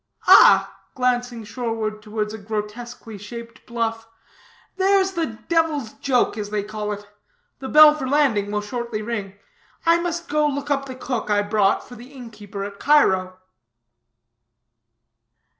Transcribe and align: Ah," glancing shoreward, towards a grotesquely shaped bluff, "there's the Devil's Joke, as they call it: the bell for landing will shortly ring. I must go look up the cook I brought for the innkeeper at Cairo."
Ah," 0.25 0.75
glancing 0.95 1.43
shoreward, 1.43 2.01
towards 2.01 2.33
a 2.33 2.39
grotesquely 2.39 3.19
shaped 3.19 3.63
bluff, 3.67 4.07
"there's 4.77 5.11
the 5.11 5.27
Devil's 5.47 5.93
Joke, 5.93 6.39
as 6.39 6.49
they 6.49 6.63
call 6.63 6.91
it: 6.91 7.07
the 7.59 7.69
bell 7.69 7.93
for 7.93 8.07
landing 8.07 8.49
will 8.49 8.61
shortly 8.61 9.03
ring. 9.03 9.35
I 9.85 9.99
must 9.99 10.27
go 10.27 10.47
look 10.47 10.71
up 10.71 10.87
the 10.87 10.95
cook 10.95 11.29
I 11.29 11.43
brought 11.43 11.87
for 11.87 11.93
the 11.93 12.13
innkeeper 12.13 12.63
at 12.63 12.79
Cairo." 12.79 13.37